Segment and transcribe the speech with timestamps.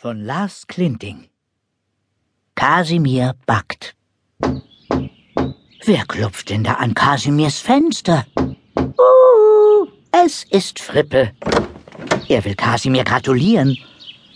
[0.00, 1.28] von Lars Klinting.
[2.54, 3.94] Kasimir backt.
[5.84, 8.24] Wer klopft denn da an Kasimirs Fenster?
[8.78, 11.32] Uh, es ist Frippe.
[12.30, 13.76] Er will Kasimir gratulieren.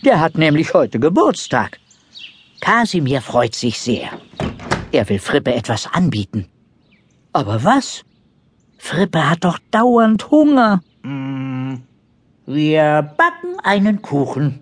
[0.03, 1.79] Der hat nämlich heute Geburtstag.
[2.61, 4.09] Kasimir freut sich sehr.
[4.91, 6.47] Er will Frippe etwas anbieten.
[7.33, 8.03] Aber was?
[8.77, 10.83] Frippe hat doch dauernd Hunger.
[11.01, 11.77] Mm,
[12.45, 14.61] wir backen einen Kuchen.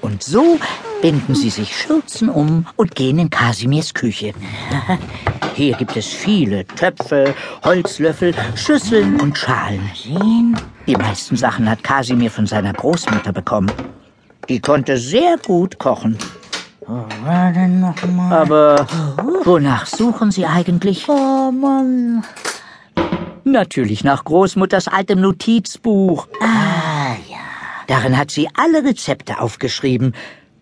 [0.00, 0.58] Und so
[1.00, 4.32] binden sie sich Schürzen um und gehen in Kasimirs Küche.
[5.54, 9.88] Hier gibt es viele Töpfe, Holzlöffel, Schüsseln und Schalen.
[10.86, 13.70] Die meisten Sachen hat Kasimir von seiner Großmutter bekommen.
[14.48, 16.18] Die konnte sehr gut kochen.
[18.30, 18.86] Aber
[19.44, 21.08] wonach suchen Sie eigentlich?
[21.08, 22.22] Oh Mann.
[23.44, 26.28] Natürlich nach Großmutters altem Notizbuch.
[26.40, 26.93] Ah.
[27.86, 30.14] Darin hat sie alle Rezepte aufgeschrieben.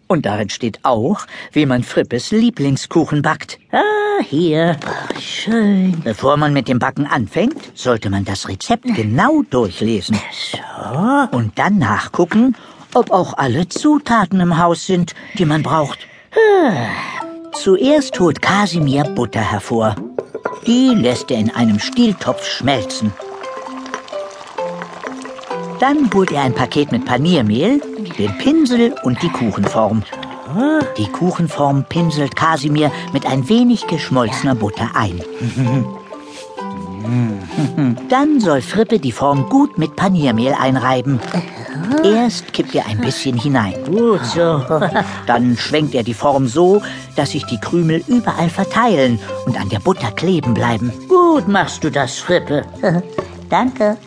[0.07, 3.59] Und darin steht auch, wie man Frippes Lieblingskuchen backt.
[3.71, 4.77] Ah, hier.
[4.85, 6.01] Ach, schön.
[6.03, 10.19] Bevor man mit dem Backen anfängt, sollte man das Rezept genau durchlesen.
[10.33, 11.37] So.
[11.37, 12.57] Und dann nachgucken,
[12.95, 16.01] ob auch alle Zutaten im Haus sind, die man braucht.
[17.55, 19.97] Zuerst holt Kasimir Butter hervor.
[20.67, 23.13] Die lässt er in einem Stieltopf schmelzen.
[25.83, 27.81] Dann holt er ein Paket mit Paniermehl,
[28.17, 30.05] den Pinsel und die Kuchenform.
[30.97, 35.21] Die Kuchenform pinselt Kasimir mit ein wenig geschmolzener Butter ein.
[38.09, 41.19] Dann soll Frippe die Form gut mit Paniermehl einreiben.
[42.05, 43.75] Erst kippt er ein bisschen hinein.
[43.85, 44.63] Gut so.
[45.27, 46.81] Dann schwenkt er die Form so,
[47.17, 50.93] dass sich die Krümel überall verteilen und an der Butter kleben bleiben.
[51.09, 52.63] Gut machst du das, Frippe.
[53.51, 53.99] Danke.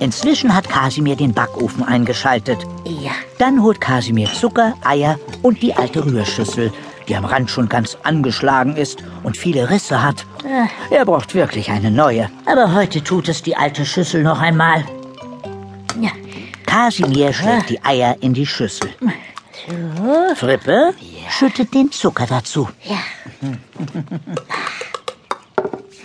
[0.00, 2.58] Inzwischen hat Kasimir den Backofen eingeschaltet.
[2.84, 3.12] Ja.
[3.38, 6.72] Dann holt Kasimir Zucker, Eier und die alte Rührschüssel,
[7.08, 10.26] die am Rand schon ganz angeschlagen ist und viele Risse hat.
[10.90, 12.30] Er braucht wirklich eine neue.
[12.46, 14.84] Aber heute tut es die alte Schüssel noch einmal.
[16.00, 16.10] Ja.
[16.66, 18.90] Kasimir schlägt die Eier in die Schüssel.
[19.00, 20.34] So.
[20.34, 20.94] Frippe
[21.30, 22.68] schüttet den Zucker dazu.
[22.84, 22.98] Ja.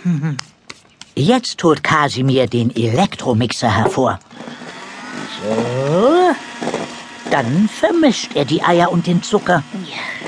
[1.18, 4.20] Jetzt holt Kasimir den Elektromixer hervor.
[5.42, 6.30] So.
[7.28, 9.64] Dann vermischt er die Eier und den Zucker.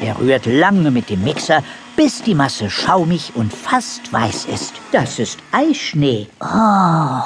[0.01, 1.62] Er rührt lange mit dem Mixer,
[1.95, 4.75] bis die Masse schaumig und fast weiß ist.
[4.91, 6.27] Das ist Eischnee.
[6.41, 7.21] Oh.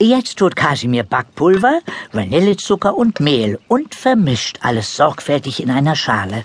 [0.00, 1.80] Jetzt tut Kasimir Backpulver,
[2.12, 6.44] Vanillezucker und Mehl und vermischt alles sorgfältig in einer Schale.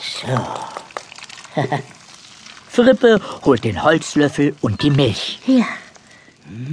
[0.00, 1.60] So.
[2.76, 5.38] Frippe holt den Holzlöffel und die Milch.
[5.46, 5.64] Ja.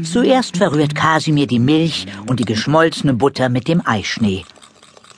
[0.04, 4.44] Zuerst verrührt Kasimir die Milch und die geschmolzene Butter mit dem Eischnee.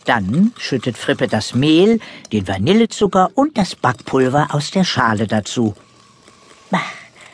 [0.05, 1.99] Dann schüttet Frippe das Mehl,
[2.31, 5.73] den Vanillezucker und das Backpulver aus der Schale dazu.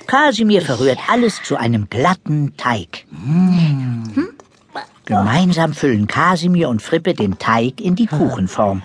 [0.07, 3.05] Kasimir verrührt alles zu einem glatten Teig.
[3.09, 4.29] Hm?
[5.05, 8.81] Gemeinsam füllen Kasimir und Frippe den Teig in die Kuchenform.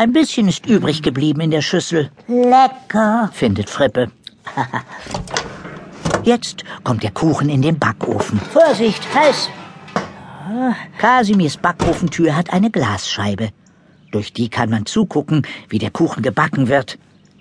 [0.00, 3.28] Ein bisschen ist übrig geblieben in der Schüssel, Lecker.
[3.34, 4.10] findet Frippe.
[6.24, 8.40] Jetzt kommt der Kuchen in den Backofen.
[8.40, 9.50] Vorsicht, heiß.
[10.96, 13.50] Kasimirs Backofentür hat eine Glasscheibe.
[14.10, 16.98] Durch die kann man zugucken, wie der Kuchen gebacken wird.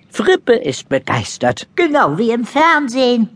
[0.09, 1.65] Frippe ist begeistert.
[1.77, 3.29] Genau wie im Fernsehen.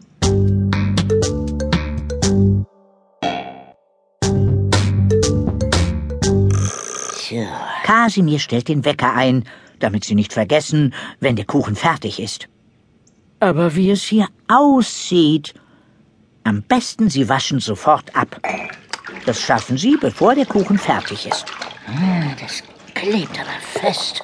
[7.30, 7.73] So.
[7.84, 9.44] Kasimir stellt den Wecker ein,
[9.80, 12.48] damit sie nicht vergessen, wenn der Kuchen fertig ist.
[13.40, 15.54] Aber wie es hier aussieht.
[16.46, 18.42] Am besten, Sie waschen sofort ab.
[19.26, 21.46] Das schaffen Sie, bevor der Kuchen fertig ist.
[21.88, 24.22] Ah, Das klebt aber fest.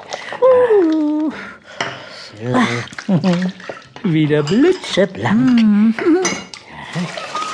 [4.04, 5.96] Wieder blitzeblank.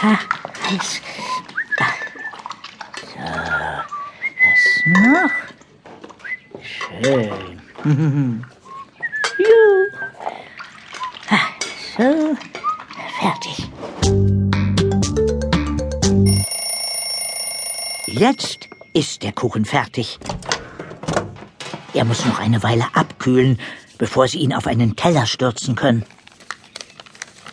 [0.01, 0.19] Ha,
[0.69, 1.01] heiß.
[1.77, 1.85] Da.
[3.01, 3.19] So.
[4.41, 4.63] Was
[5.03, 5.44] noch?
[7.03, 8.45] Schön.
[11.97, 12.35] So.
[13.19, 13.69] Fertig.
[18.07, 20.19] Jetzt ist der Kuchen fertig.
[21.93, 23.57] Er muss noch eine Weile abkühlen,
[23.97, 26.03] bevor Sie ihn auf einen Teller stürzen können.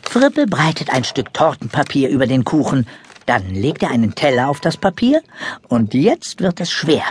[0.02, 2.88] Frippe breitet ein Stück Tortenpapier über den Kuchen,
[3.26, 5.22] dann legt er einen Teller auf das Papier
[5.68, 7.04] und jetzt wird es schwer.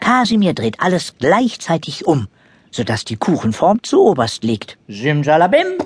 [0.00, 2.28] Kasimir dreht alles gleichzeitig um,
[2.70, 4.78] sodass die Kuchenform zu oberst liegt.
[4.88, 5.78] Simsalabim!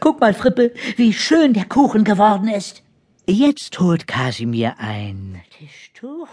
[0.00, 2.82] Guck mal, Frippe, wie schön der Kuchen geworden ist.
[3.26, 6.28] Jetzt holt Kasimir ein Tischtuch.